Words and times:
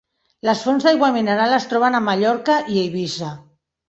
Les 0.47 0.61
fonts 0.67 0.85
d'aigua 0.87 1.09
mineral 1.17 1.53
es 1.57 1.67
troben 1.73 1.97
a 1.97 1.99
Mallorca 2.05 2.57
i 2.73 2.79
Eivissa. 2.85 3.31